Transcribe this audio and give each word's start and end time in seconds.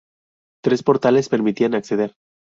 Tres 0.63 0.81
portales 0.81 1.29
permitían 1.29 1.75
acceder. 1.75 2.15